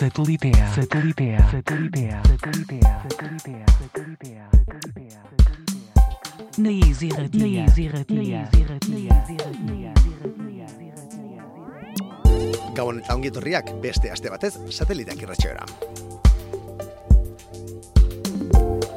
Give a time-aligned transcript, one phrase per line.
[0.00, 0.74] Satelitea.
[0.74, 1.50] Satelitea.
[1.50, 2.22] Satelitea.
[2.28, 3.02] Satelitea.
[3.08, 3.64] Satelitea.
[3.80, 4.48] Satelitea.
[4.50, 5.22] Satelitea.
[6.58, 7.46] Na Easy Radio.
[7.46, 8.16] Na Easy Radio.
[8.16, 8.90] Na Easy Radio.
[8.90, 9.94] Na Easy Radio.
[12.74, 16.23] Gabon eta ongi etorriak beste aste batez sateliteak irratxeora.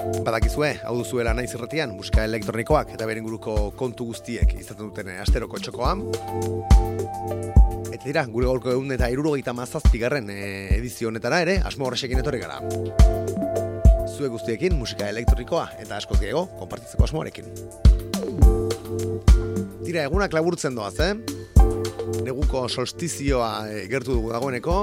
[0.08, 5.60] Badakizue, hau duzuela naiz irratian, musika elektronikoak eta beren guruko kontu guztiek izaten duten asteroko
[5.60, 6.04] txokoan.
[7.92, 12.40] Eta dira, gure golko egun eta irurogeita mazazpigarren eh, edizio honetara ere, asmo horrexekin etorri
[12.44, 12.60] gara.
[14.08, 17.52] Zue guztiekin musika elektronikoa eta askoz gehiago, konpartitzeko asmoarekin.
[19.84, 21.37] Tira, egunak laburtzen doaz, eh?
[22.28, 24.78] Neguko solstizioa e, gertu dugu dagoeneko.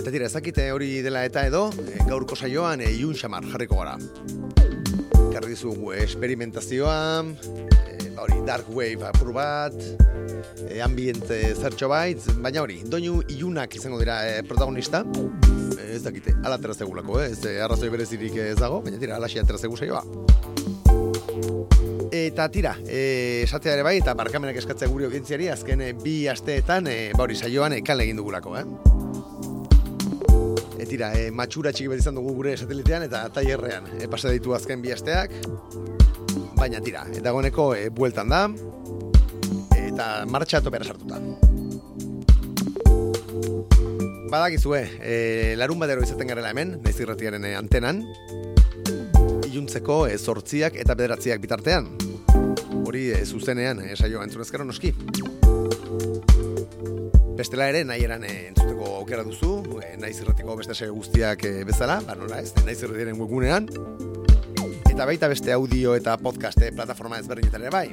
[0.00, 3.96] Eta tira, ezakite hori dela eta edo, e, gaurko saioan e, iun xamar jarriko gara.
[5.32, 9.78] Garri dizugu esperimentazioa, e, hori dark wave apur bat,
[10.66, 15.04] e, ambiente zertxo bait, baina hori, doinu iunak izango dira e, protagonista.
[15.92, 17.26] Ez dakite, ala eh?
[17.28, 20.21] ez arrazoi berezirik ez dago, baina tira, alaxia aterazegu saioa.
[22.32, 26.86] Eta tira, e, esatea ere bai, eta barkamenak eskatzea guri audientziari, azken e, bi asteetan,
[26.88, 28.62] e, bauri saioan, e, kale egin dugulako, eh?
[30.78, 34.54] E, tira, e, matxura txiki bat izan dugu gure satelitean, eta tailerrean e, pasa ditu
[34.56, 35.34] azken bi asteak,
[36.56, 38.46] baina tira, eta goneko e, bueltan da,
[39.76, 41.20] eta martxa topera sartuta.
[44.32, 48.00] Badakizue, e, larun badero izaten garela hemen, naiz irratiaren e, antenan,
[49.52, 51.92] iluntzeko e, zortziak eta bederatziak bitartean.
[52.92, 54.90] Hori e, zuzenean e, saioa entzunezkero noski.
[57.38, 61.52] Bestela ere, nahi eran e, entzuteko aukera duzu, e, nahi zirratiko beste saio guztiak e,
[61.64, 63.70] bezala, ba nola ez, nahi zirratiaren webgunean.
[64.90, 67.86] Eta baita beste audio eta podcast e, plataforma ezberdinetan ere bai.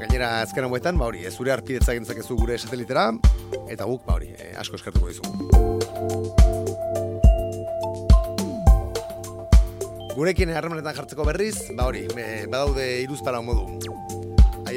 [0.00, 3.10] Gainera, ezkeran buetan, ba hori, zure arpidetza gintzakezu gure satelitera,
[3.68, 5.52] eta guk, ba hori, e, asko eskertuko dizugu.
[10.16, 14.05] Gurekin harremanetan jartzeko berriz, ba hori, badaude iruzpara modu.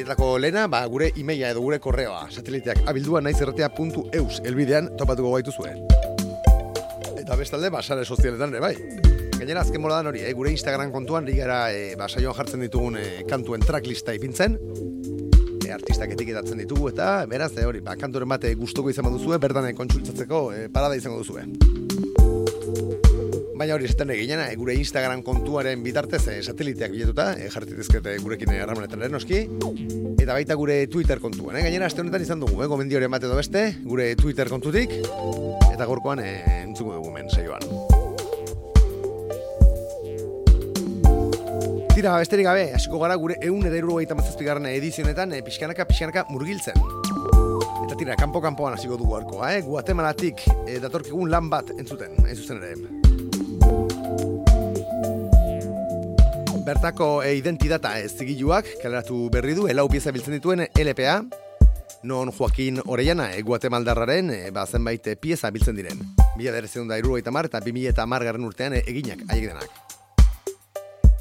[0.10, 5.84] Aietako lena, ba, gure imeia edo gure korreoa, sateliteak abildua naizerratea.eus elbidean topatuko gaitu zuen.
[7.14, 8.74] Eta bestalde, ba, sare sozialetan ere, bai.
[9.36, 13.22] Gainera, azken mola hori, eh, gure Instagram kontuan, rigara, eh, ba, saioan jartzen ditugun eh,
[13.30, 14.58] kantuen tracklista ipintzen,
[15.68, 19.76] eh, artistak etiketatzen ditugu, eta beraz, eh, hori, ba, kanturen bate gustuko izan duzue, bertan
[19.78, 21.46] kontsultzatzeko eh, parada izango duzue.
[23.60, 28.54] Baina hori esaten eginena, e, gure Instagram kontuaren bitartez e, sateliteak biletuta, e, jartitezkete gurekin
[28.56, 29.42] harramanetan noski,
[30.16, 31.58] eta baita gure Twitter kontuan.
[31.60, 34.96] E, gainera, aste honetan izan dugu, e, gomendioren bat edo beste, gure Twitter kontutik,
[35.74, 36.30] eta gorkoan e,
[36.62, 37.68] entzuko dugu men saioan.
[41.92, 46.30] Tira, besterik gabe, hasiko gara gure eun edo iruro gaita mazazpigarren edizionetan e, pixkanaka, pixkanaka
[46.32, 46.80] murgiltzen.
[47.90, 49.62] Eta tira, kanpo-kanpoan hasiko dugu arkoa, eh?
[49.68, 53.19] Guatemalatik e, datorkigun lan bat entzuten, ez zuzen ere.
[56.70, 61.16] Bertako e, identidata ez zigiluak, kaleratu berri du, elau pieza biltzen dituen LPA,
[62.06, 66.04] non Joaquin Orellana e, Guatemaldarraren e, ba, zenbait pieza biltzen diren.
[66.38, 69.50] Bila derezion da iru eta mar, eta bi eta mar garren urtean e, eginak, haiek
[69.50, 69.74] denak.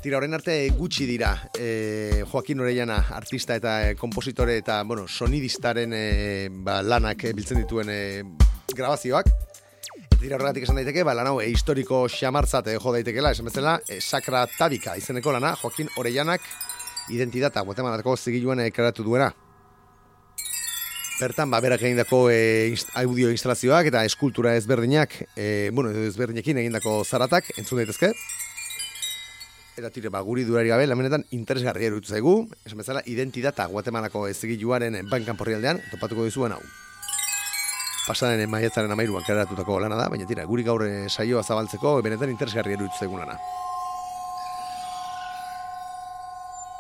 [0.03, 5.97] Tira, horren arte gutxi dira e, Joaquin Orellana artista eta e, kompositore eta bueno, sonidistaren
[5.97, 8.03] e, ba, lanak e, biltzen dituen e,
[8.77, 9.33] grabazioak,
[10.19, 13.77] dira horregatik esan daiteke, ba, lan hau, e, historiko xamartzat e, jo daitekela, esan bezala,
[13.87, 16.43] e, sakra tabika izeneko lana, Joaquin Orellanak
[17.15, 19.31] identidata, guatemalako zigiluan e, duena.
[21.21, 27.53] Bertan, ba, berak egindako e, audio instalazioak eta eskultura ezberdinak, e, bueno, ezberdinekin egindako zaratak,
[27.57, 28.13] entzun daitezke.
[29.79, 34.99] Eta tire, ba, guri durari gabe, lamenetan interesgarri eruditu zaigu, esan bezala, identidata guatemalako zigiluaren
[35.11, 36.63] bankan porri aldean, topatuko dizuen hau
[38.09, 42.77] pasaren maietzaren amairuan keratutako lana da, baina tira, guri gaur eh, saioa zabaltzeko, benetan interesgarri
[42.79, 43.37] eruditu zaigun lana.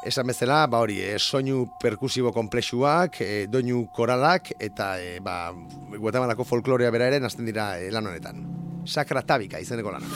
[0.09, 5.51] Esan bezala, ba hori, e, soinu perkusibo komplexuak, e, doinu koralak, eta e, ba,
[5.99, 8.41] guatamalako folklorea bera ere nazten dira e, lan honetan.
[8.89, 10.09] Sakra tabika izeneko lana.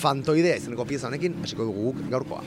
[0.00, 2.40] Fantoidea izeneko pieza honekin, hasiko dugu guk gaurkoa.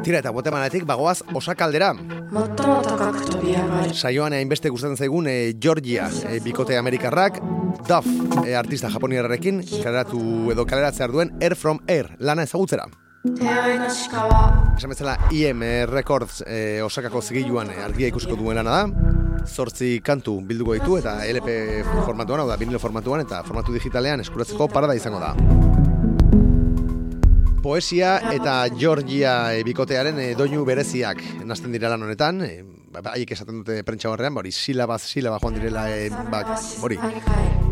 [0.00, 1.90] Tira eta bote manatik bagoaz osakaldera.
[3.92, 7.40] Saioan hainbeste gustatzen zaigun e, Georgia, e, bikote Amerikarrak,
[7.88, 8.08] Duff,
[8.44, 10.22] e, artista japoniarrekin, kaleratu
[10.54, 12.88] edo kaleratzea duen Air from Air, lana ezagutzera.
[13.36, 19.10] Esan bezala IM Records e, osakako zigiluan argia ikusiko duen lana da
[19.46, 24.68] zortzi kantu bilduko ditu eta LP formatuan, hau da, vinilo formatuan eta formatu digitalean eskuratzeko
[24.72, 25.34] parada izango da
[27.62, 32.64] poesia eta Georgia bikotearen e, eh, doinu bereziak nazten dira lan honetan, e,
[33.00, 36.42] haiek esaten dute prentsa horrean, ba, hori silaba, silaba joan direla e, ba,
[36.82, 36.98] hori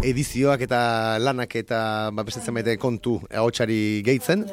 [0.07, 0.81] edizioak eta
[1.23, 1.81] lanak eta
[2.13, 4.47] ba, beste zenbait kontu ahotsari gehitzen.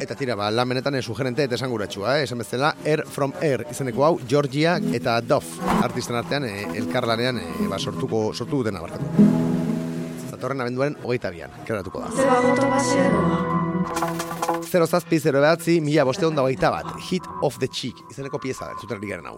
[0.00, 2.26] Eta tira, ba, lan benetan eh, sugerente eta esanguratsua, eh?
[2.28, 7.50] esan bezala Air from Air izeneko hau Georgia eta Duff artisten artean eh, elkarlanean eh,
[7.70, 9.61] ba, sortuko sortu dutena barkatu
[10.41, 12.07] Zatorren abenduaren hogeita bian, keratuko da.
[12.09, 18.39] 風はほとばしるのは Zero zazpi, zero behatzi, mila bosteon da hogeita bat, Hit of the Cheek, izeneko
[18.39, 19.37] pieza da, zuten garen hau.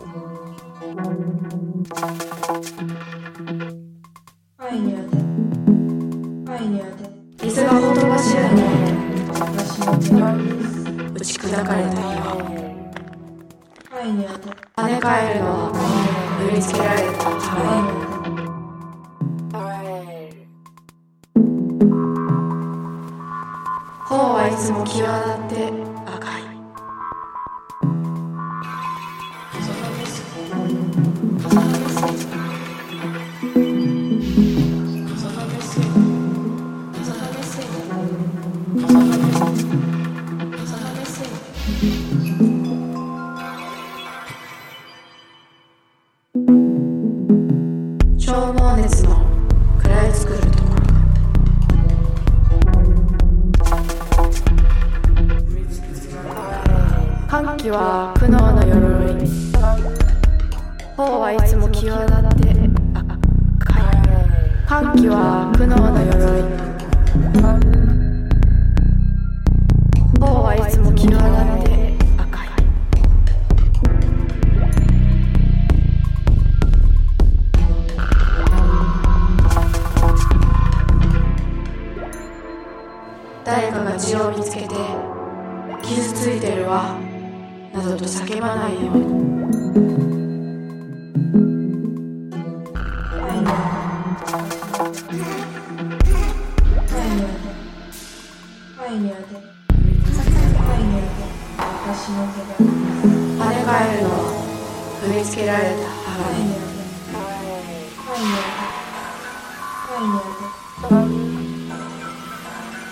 [4.57, 5.17] パイにあて
[6.45, 7.09] パイにあて
[7.43, 10.09] 水がほとばしるのは私の手
[11.13, 12.27] 打ち砕かれた日は
[13.89, 15.71] パイにあて跳ね返るのは
[16.47, 18.12] 売りつけられた羽
[24.48, 25.83] いつも際立って。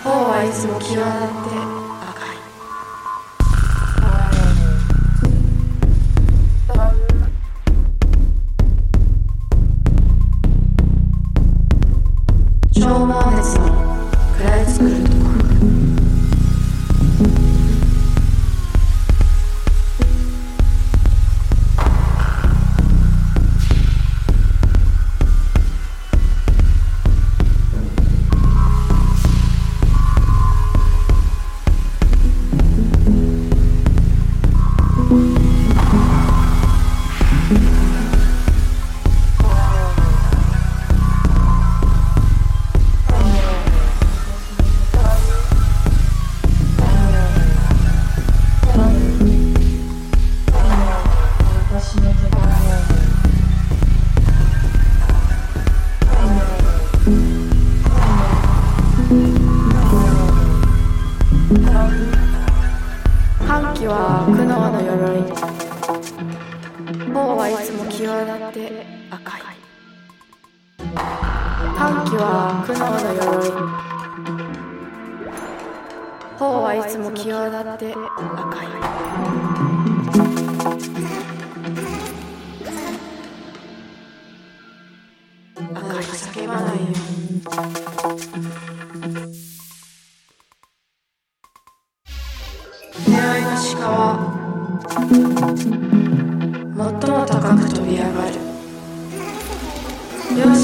[0.03, 1.33] 頬はいつも際立
[1.75, 1.82] って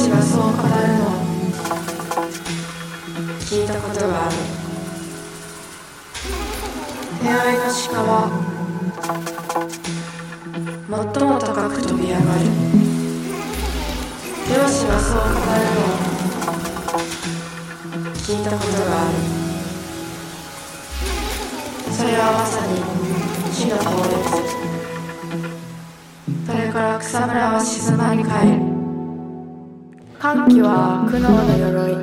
[0.10, 1.12] 漁師がそう語るのを
[3.42, 4.36] 聞いたことがある
[7.22, 7.64] 出会いの。
[7.70, 8.12] 鹿は
[10.90, 12.26] 最も高く飛び上がる。
[14.50, 15.92] 漁師がそう語るのを
[18.16, 19.14] 聞いたことがある。
[21.94, 22.82] それはまさに
[23.54, 24.18] 死の放列
[26.48, 28.69] それから草むらは静まり返る。
[30.19, 31.95] 歓喜は苦悩の鎧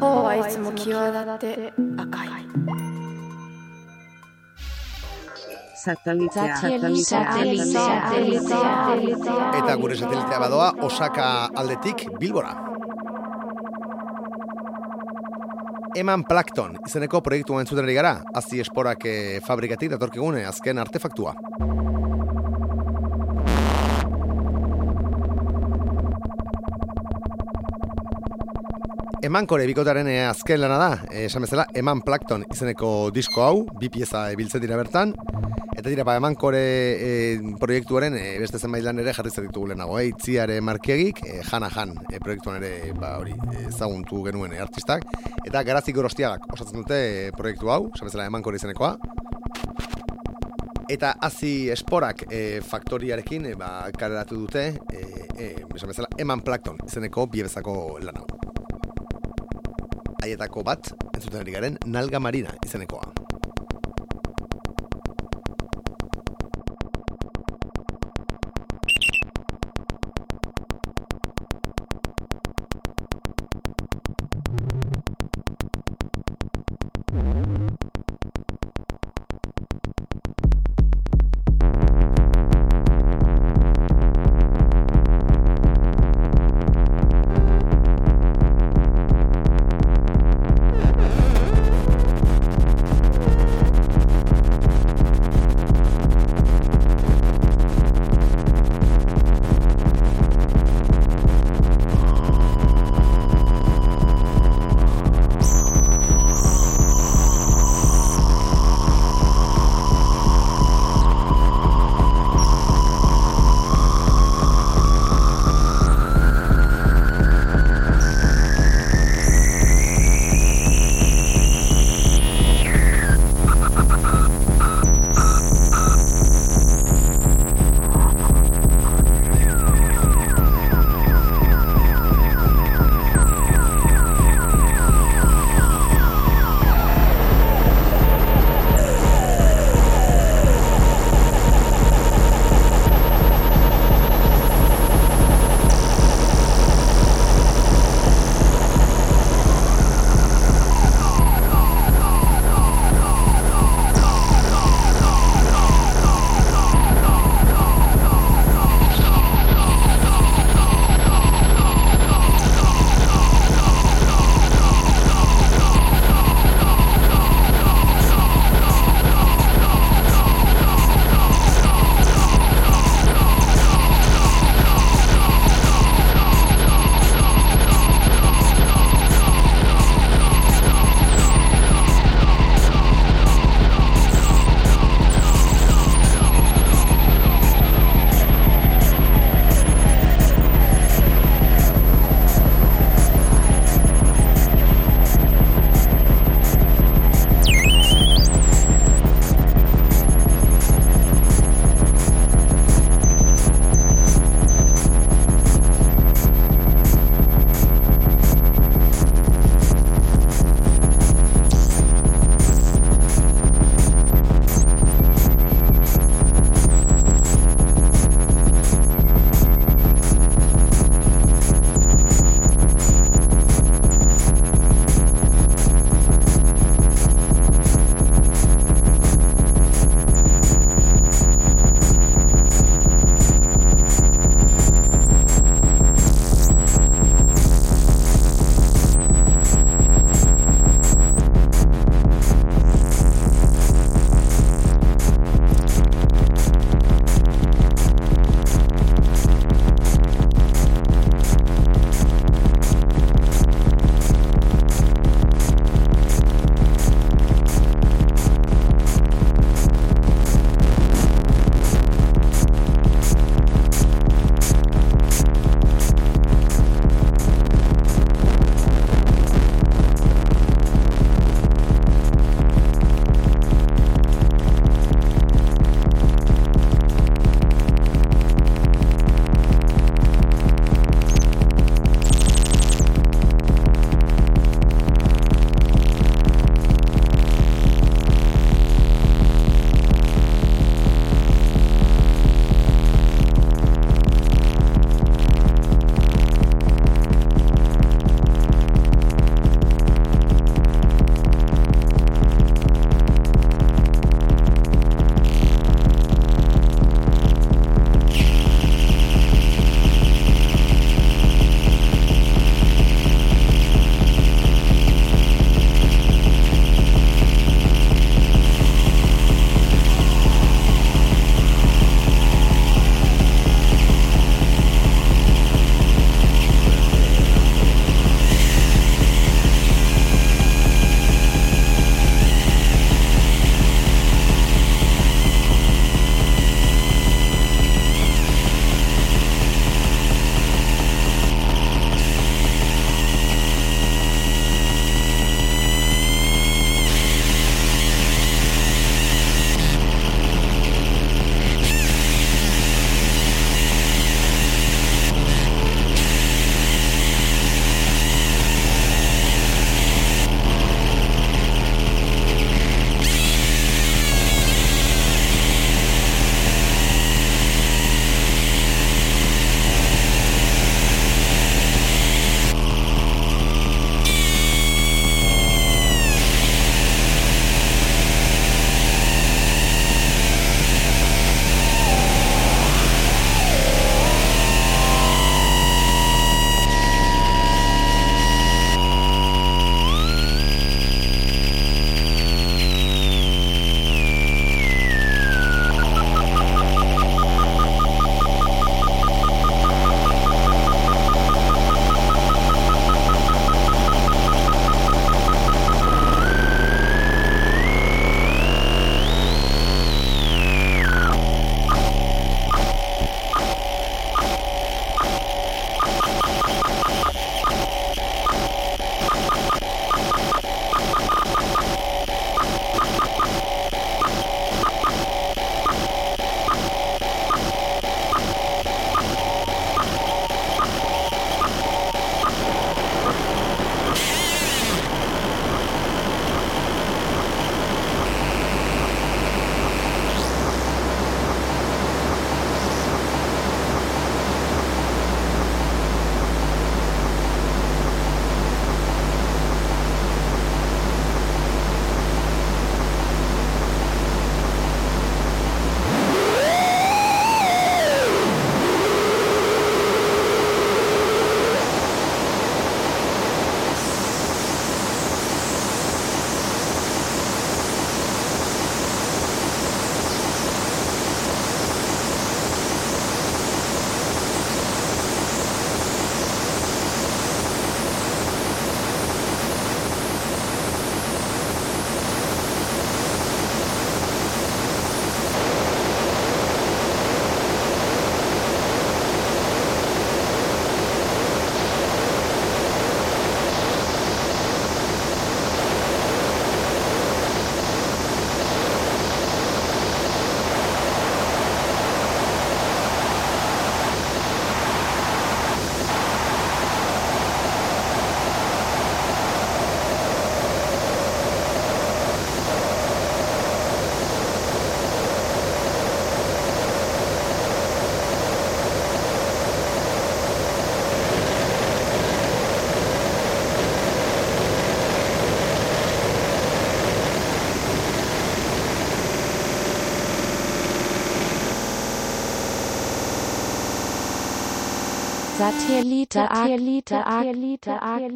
[0.00, 2.28] 頬はいつも際立って赤い
[5.86, 7.78] Satellite, satellite, satellite,
[9.54, 12.56] Eta gure satelitea badoa Osaka aldetik Bilbora.
[15.96, 21.36] Eman Plankton izeneko proiektu entzuten ari gara, hazi esporak eh, fabrikatik datorkigune azken artefaktua.
[29.21, 33.91] Emankore bikotaren eh, azken lana da, eh, esan bezala, Eman Plankton izeneko disko hau, bi
[33.93, 35.13] pieza biltzen dira bertan,
[35.81, 37.11] Eta dira, ba, emankore e,
[37.57, 41.95] proiektuaren e, beste zenbait lan ere jarri ditugu lehenago, e, itziare markiegik, e, jana jan
[42.11, 45.07] e, proiektuan ere ba, hori ezaguntu genuen e, artistak,
[45.41, 48.93] eta garazik gorostiagak osatzen dute proiektu hau, sabezela emankore izenekoa.
[50.91, 56.83] Eta hazi esporak e, faktoriarekin e, ba, kareratu dute, e, e, esan bezala, eman plankton
[56.85, 58.50] izeneko biebezako lan hau.
[60.21, 63.30] Haietako bat, entzuten ari garen, nalga marina izenekoa.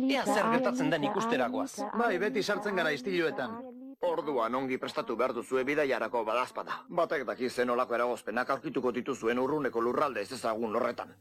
[0.09, 1.73] Ea zer gertatzen den ikusterakoaz.
[1.99, 3.57] Bai, beti sartzen gara istiluetan.
[4.05, 6.83] Orduan ongi prestatu behar duzue bidaiarako badazpada.
[6.89, 11.11] Batek daki zen olako eragozpenak aurkituko dituzuen urruneko lurralde ez ezagun horretan.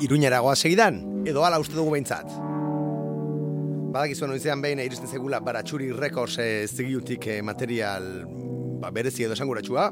[0.00, 2.30] Iruñeragoa segidan, edo ala uste dugu behintzat.
[3.90, 8.24] Badakizu noizean behin iristen zegula baratxuri rekords e, zigiutik eh, material
[8.80, 9.90] ba, berezi edo esanguratsua.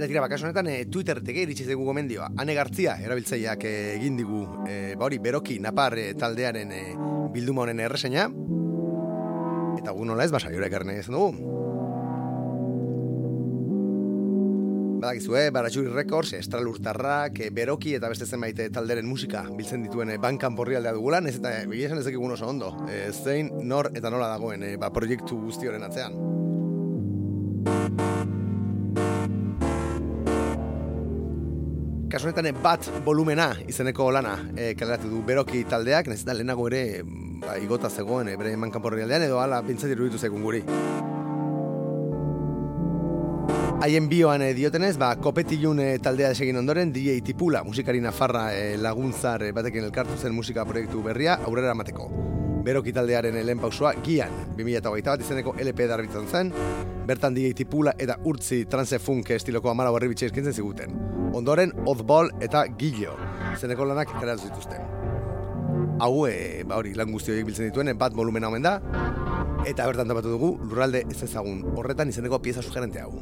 [0.00, 2.30] Eta tira, bakaso honetan e, Twitterretik iritsi zegu gomendioa.
[2.40, 6.80] Ane Gartzia erabiltzaileak e, egin digu, e, ba hori, beroki napar e, taldearen e,
[7.34, 8.24] bilduma honen erreseina.
[9.76, 11.50] Eta gu nola ez, basa jore ekarren egin dugu.
[15.04, 20.16] Badakizu, eh, Baratxuri Records, Estralurtarrak, eh, Beroki eta beste zenbait eh, talderen musika biltzen dituen
[20.16, 22.72] eh, bankan porrialdea dugulan, ez eta begia esan ezekigun oso ondo.
[22.88, 26.16] Eh, zein, nor eta nola dagoen eh, ba, proiektu guzti horren atzean.
[32.10, 37.04] Kasu honetan bat volumena izeneko lana e, kaleratu du beroki taldeak, ez da lehenago ere
[37.04, 40.64] ba, igota zegoen e, bere eman kanporrialdean edo ala pintzat iruditu zegoen guri.
[43.80, 49.46] Haien bioan eh, diotenez, ba, kopetilun taldea desegin ondoren, DJ Tipula, musikari nafarra eh, laguntzar
[49.56, 52.10] batekin elkartu zen musika proiektu berria, aurrera amateko.
[52.66, 56.52] Beroki taldearen eh, lehen pausua, gian, 2008 bat izeneko LP darbitzen zen,
[57.06, 61.19] bertan DJ Tipula eta urtzi transefunk estiloko amara barri bitxe eskintzen ziguten.
[61.32, 63.14] Ondoren, Ozbol eta Gillo,
[63.54, 64.82] izeneko lanak eratu zituzten.
[66.00, 68.78] Hau, e, ba hori, lan guzti horiek biltzen dituen, eh, bat volumena omen da,
[69.68, 73.12] eta bertan topatu dugu, lurralde ez ezagun, horretan izeneko pieza sugerente hau.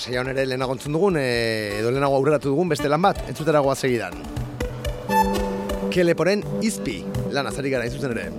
[0.00, 3.76] Saia ere lehenago entzun dugun, e, edo lehenago aurreratu dugun beste lan bat, entzutera goaz
[3.82, 4.14] segidan.
[5.92, 7.02] Keleporen izpi,
[7.34, 8.30] lan azari gara izuzen ere.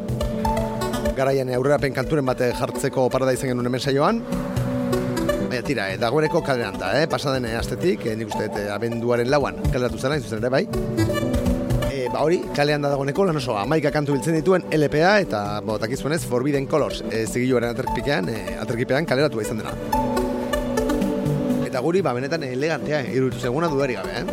[1.18, 4.24] Garaian aurrerapen kanturen bate jartzeko parada izan genuen hemen saioan.
[5.52, 7.06] Baina tira, e, dagoeneko kaleran da, eh?
[7.12, 10.66] pasaden astetik, e, nik uste e, abenduaren lauan kaleratu zela, izuzen ere, bai.
[12.12, 16.26] Ba hori, kalean da dagoeneko lan oso amaika kantu biltzen dituen LPA eta bo, takizuenez
[16.26, 20.11] Forbidden Colors e, zigiluaren aterkipean, e, aterkipean kaleratu izan dena
[21.82, 24.26] guri ba benetan elegantea iruditu zeguna dudarik gabe, eh?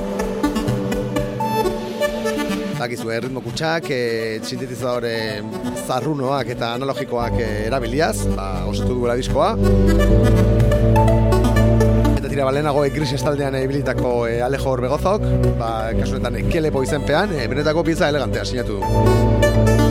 [2.78, 5.42] Dakizu, eh, ritmo kutsak, eh, sintetizadore
[5.87, 9.56] zarrunoak eta analogikoak eh, erabiliaz, ba, osatu duela diskoa.
[12.14, 15.26] Eta tira, balenago e, gris estaldean ibilitako e, Alejo Orbegozok,
[15.58, 19.88] ba, kasuetan e, kelepo izenpean, e, benetako pieza elegantea sinatu du.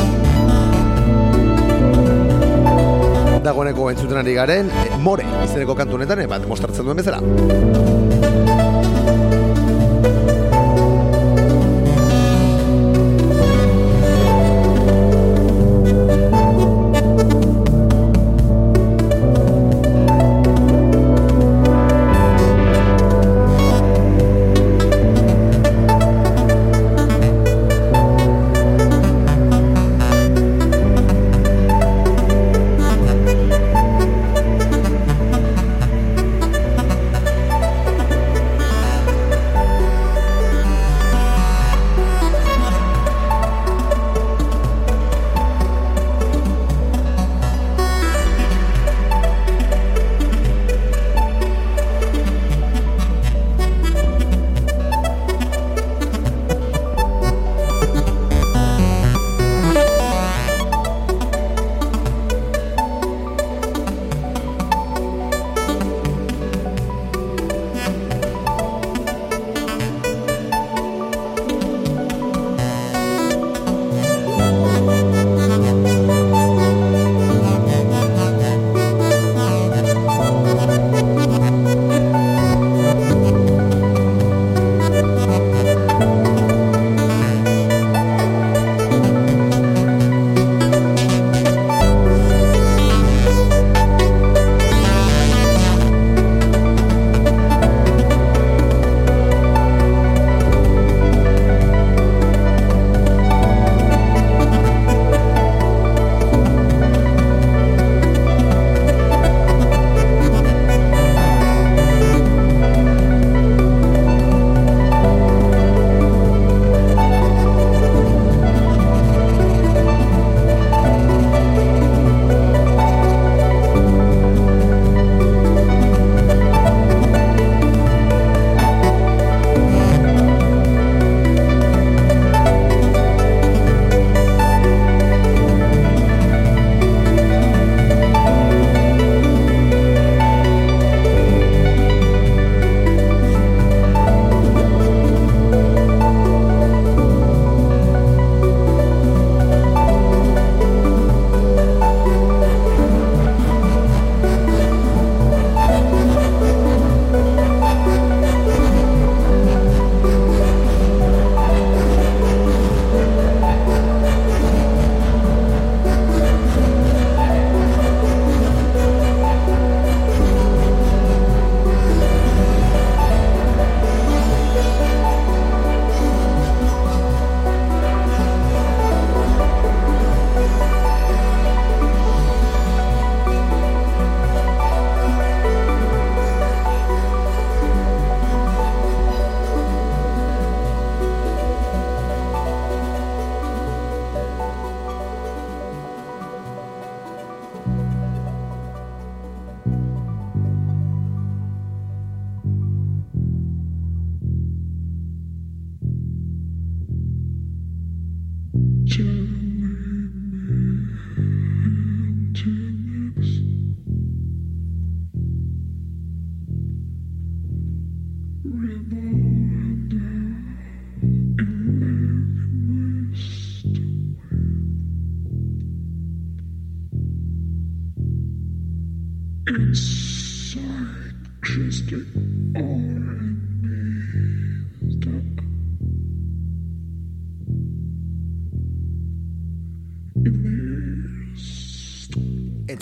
[3.48, 8.37] Dagoeneko entzuten ari garen, e, more izeneko kantu honetan, e, bat demostratzen duen bezala.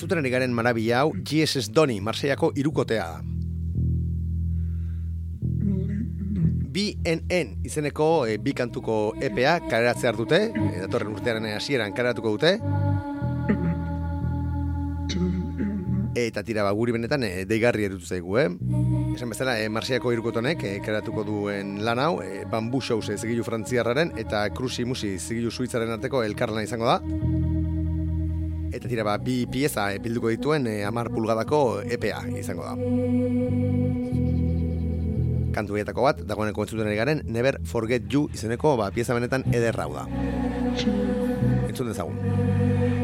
[0.05, 3.21] Entzuten ari garen marabila hau GSS Doni, Marseiako irukotea da.
[6.75, 12.53] BNN izeneko e, bi kantuko EPA kaleratze dute, e, datorren urtearen hasieran kaleratuko dute.
[16.13, 18.45] Eta tira ba, guri benetan e, deigarri erutu zaigu, eh?
[19.15, 23.41] Esan bezala, e, Marseiako irukotonek e, kaleratuko duen lan hau, e, Bambu Shows e, zigilu
[23.47, 27.54] frantziarraren eta Krusi Musi zigilu suitzaren arteko elkarlana izango da.
[28.75, 32.75] Eta tira ba, bi pieza bilduko dituen e, amar pulgadako EPA izango da.
[35.55, 39.87] Kantu bietako bat, dagoeneko entzuten ari garen, Never Forget You izeneko ba, pieza benetan ederra
[39.87, 40.05] hau da.
[41.69, 42.94] Entzun dezagun.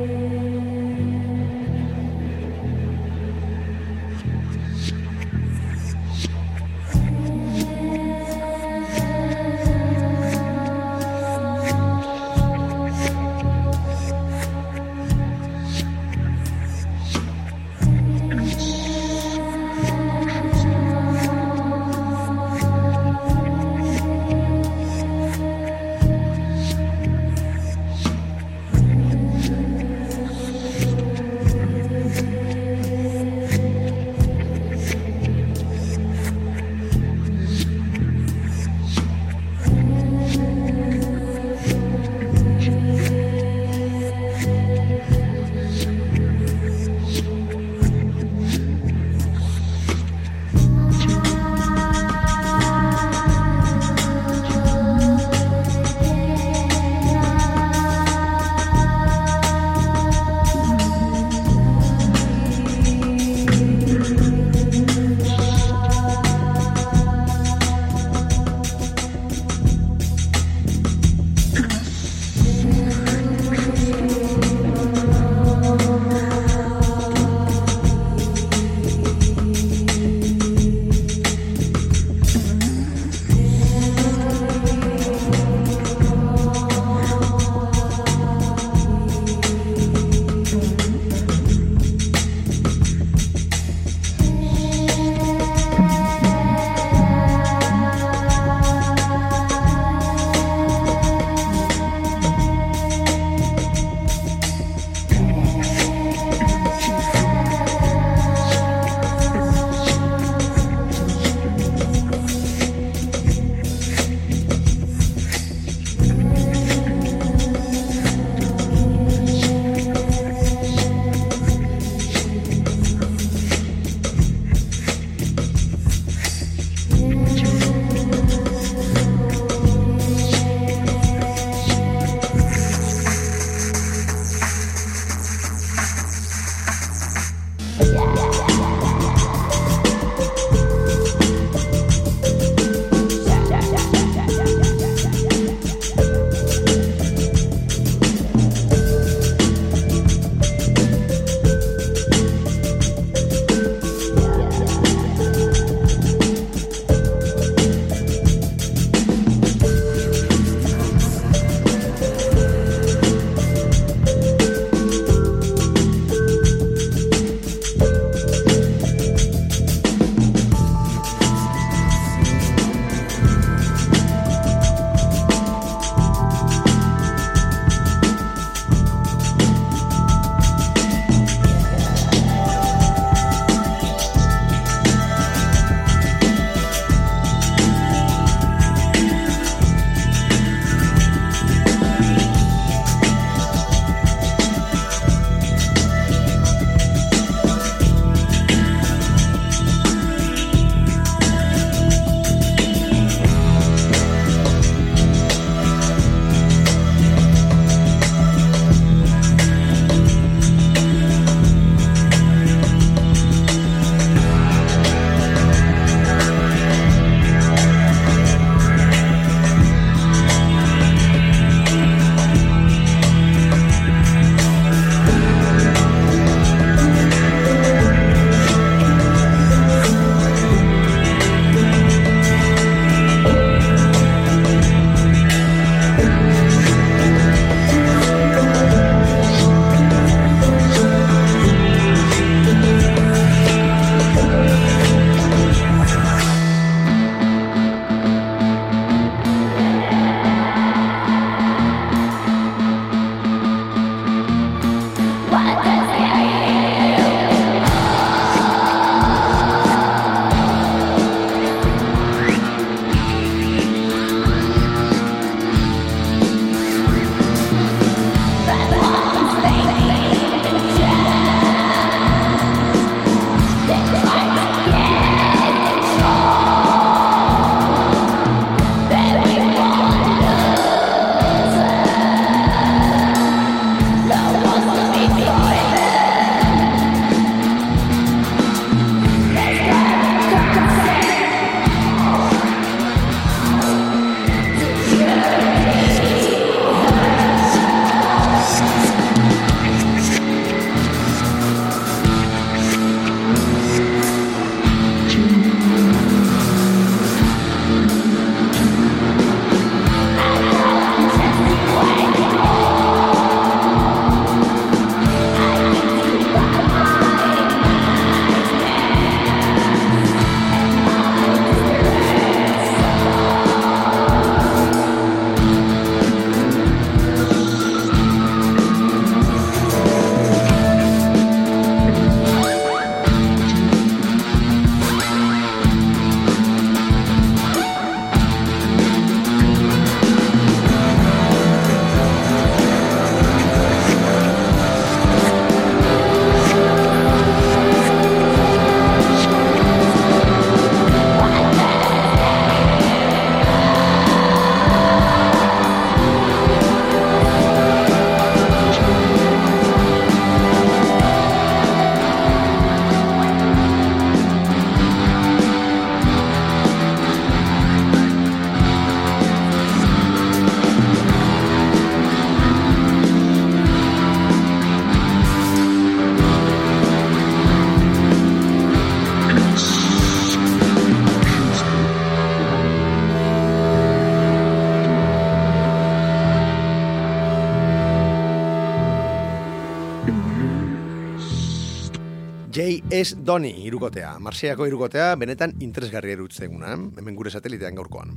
[393.02, 393.16] J.S.
[393.26, 398.12] Doni irukotea, Marseillako irukotea, benetan interesgarria erutzeguna, hemen gure satelitean gaurkoan.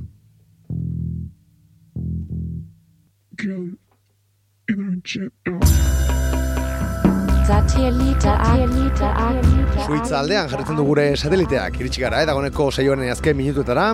[9.87, 13.87] Suitza aldean jarritzen du gure sateliteak, iritsi gara, eta goneko saioan azken minutuetara,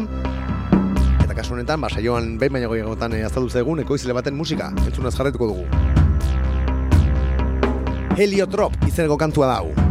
[1.24, 5.16] eta kasu honetan, ba, saioan behin baino gehiagotan eh, azaldu zegun, ekoizile baten musika, entzunaz
[5.16, 5.66] jarretuko dugu.
[8.20, 9.91] Heliotrop izeneko kantua dau.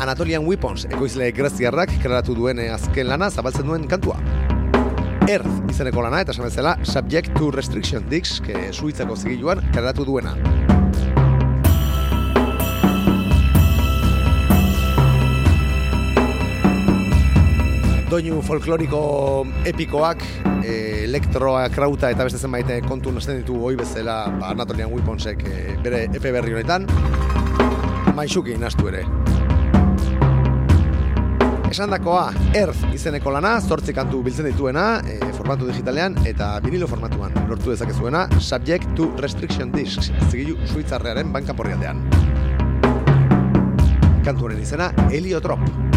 [0.00, 4.16] Anatolian Weapons ekoizle greziarrak kreatu duen eh, azken lana zabaltzen duen kantua.
[5.28, 10.32] Earth izeneko lana eta esan bezala Subject to Restriction Disc, que suitzako zigiluan kreatu duena.
[18.08, 19.04] Doinu folkloriko
[19.68, 20.24] epikoak,
[20.64, 25.44] e, elektroa, krauta eta beste zenbait eh, kontu nazten ditu hoi bezala ba, Anatolian Weaponsek
[25.44, 26.88] e, bere epe berri honetan,
[28.16, 29.04] maixuki nastu ere.
[31.70, 37.36] Esan dakoa, Earth izeneko lana, zortzi kantu biltzen dituena, e, formatu digitalean eta vinilo formatuan
[37.46, 42.02] lortu dezakezuena, Subject to Restriction Discs, zigilu suitzarrearen banka porrialdean.
[44.26, 45.89] Kantu honen izena, Heliotrop.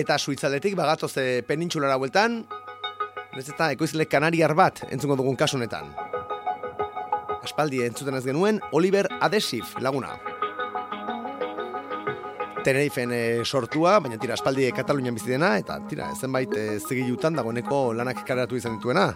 [0.00, 2.38] Eta suitzaletik bagatoz e, penintxulara bueltan,
[3.36, 5.90] ez eta ekoizle kanariar bat entzungo dugun kasunetan.
[7.44, 10.14] Aspaldi entzuten ez genuen Oliver Adesif laguna.
[12.64, 17.90] Tenerifen e, sortua, baina tira aspaldi Katalunian bizi dena eta tira zenbait e, zigilutan dagoeneko
[17.96, 19.10] lanak karatu izan dituena.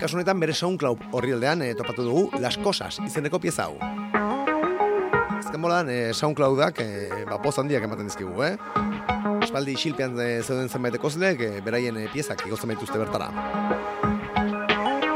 [0.00, 4.03] Kasu honetan bere SoundCloud horrialdean e, topatu dugu Las Cosas izeneko pieza hau.
[5.54, 6.86] Azken bolan e, SoundCloudak e,
[7.28, 8.56] ba, poz handiak ematen dizkigu, eh?
[9.38, 13.28] Aspaldi isilpean e, zeuden zenbait ekozleek e, beraien e, piezak igotzen baituzte bertara.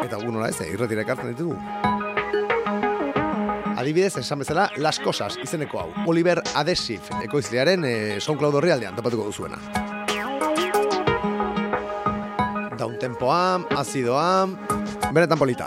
[0.04, 1.58] Eta gu nola ez, e, irretira ekartzen ditugu.
[3.74, 5.90] Adibidez, esan bezala, Las Cosas izeneko hau.
[6.06, 9.58] Oliver Adesiv, ekoizlearen e, SoundCloud horrialdean topatuko duzuena.
[12.78, 13.42] Downtempoa,
[13.82, 14.46] azidoa,
[15.10, 15.66] benetan polita.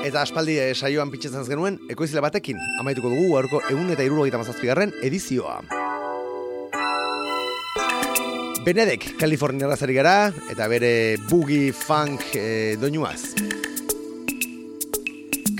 [0.00, 4.94] Eta aspaldi eh, saioan pitzetzen genuen, ekoizile batekin, amaituko dugu gaurko egun eta irurogeita mazazpigarren
[5.04, 5.60] edizioa.
[8.64, 10.16] Benedek, Kaliforniara zari gara,
[10.52, 10.92] eta bere
[11.30, 13.49] boogie funk e, doinuaz.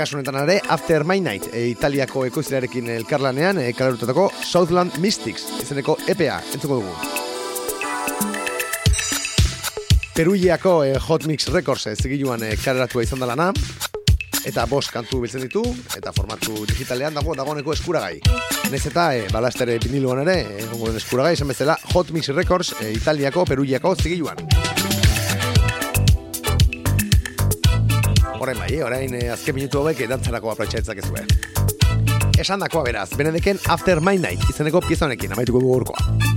[0.00, 6.38] Kasu honetan After My Night, e, Italiako ekoizlearekin elkarlanean, e, kalarututako Southland Mystics, izeneko EPA,
[6.54, 6.94] entzuko dugu.
[10.16, 13.50] Peruiako e, Hot Mix Records e, zigiluan e, kaleratua izan da lana,
[14.48, 15.66] eta bost kantu biltzen ditu,
[15.98, 18.22] eta formatu digitalean dago dagoeneko eskuragai.
[18.72, 22.94] Nez eta e, balastere viniluan ere, egongo den eskuragai, esan bezala Hot Mix Records e,
[22.96, 24.69] Italiako, Peruiako zigiluan.
[28.40, 31.26] Horren bai, orain eh, azken minutu hauek dantzarako aprotxaitzak ezue.
[32.40, 36.29] Esan dakoa beraz, Benedeken After My Night izeneko pieza honekin, amaituko dugu urkoa.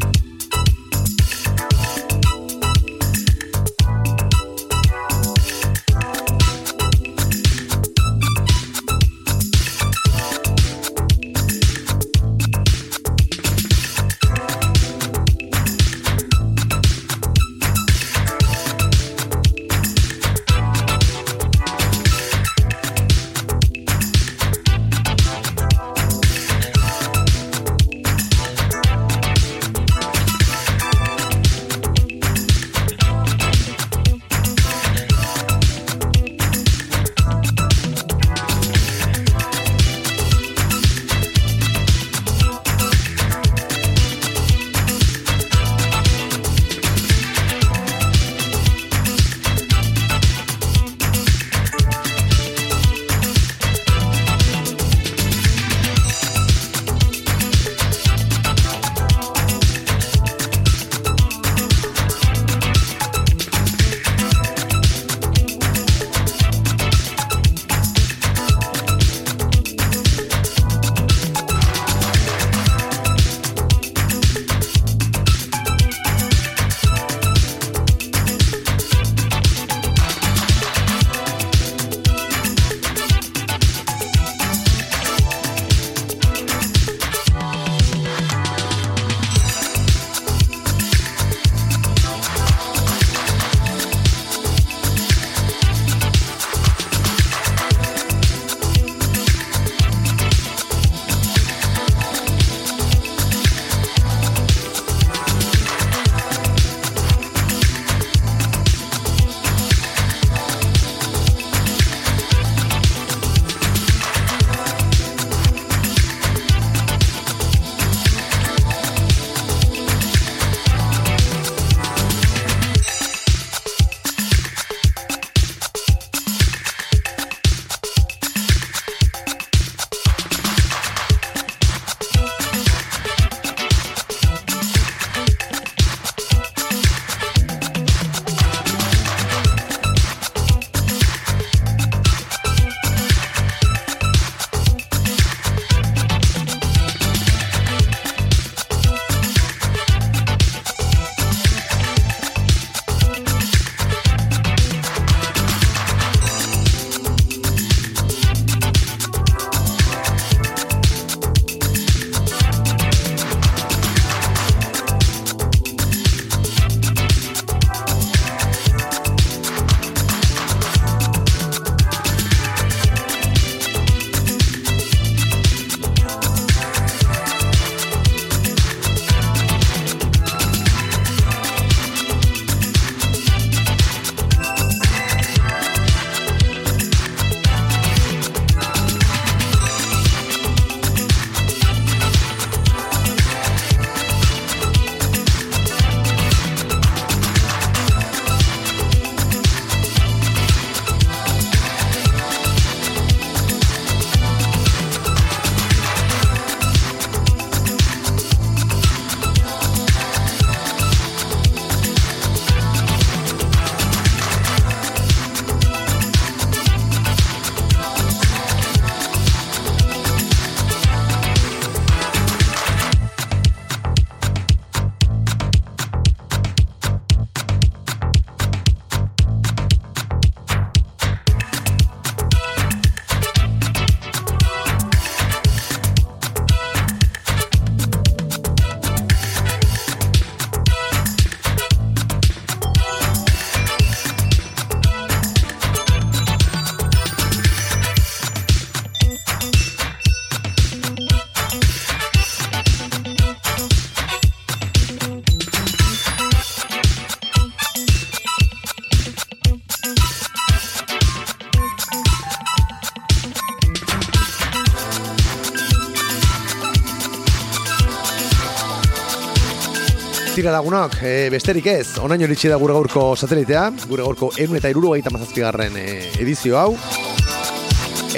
[270.44, 274.68] Tira lagunok, e, besterik ez, onaino iritsi da gure gaurko satelitea, gure gaurko egun eta
[274.74, 275.86] iruro gaita mazazpigarren e,
[276.20, 276.74] edizio hau.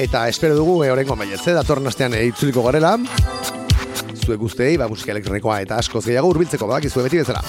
[0.01, 2.95] Eta espero dugu e, orengo maietze, datorren astean e, itzuliko garela.
[4.23, 7.45] Zuek guztei, ba, musika elektronikoa eta askoz gehiago urbiltzeko badak izue beti bezala.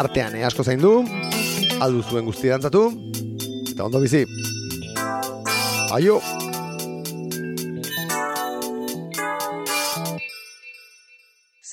[0.00, 0.96] Artean e, asko zaindu,
[1.76, 2.88] aldu zuen guzti dantzatu,
[3.74, 4.24] eta ondo bizi.
[5.92, 6.22] Aio!